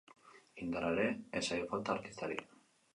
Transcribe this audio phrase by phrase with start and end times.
[0.67, 1.05] Indarra ere
[1.39, 2.45] ez zaio falta artistari.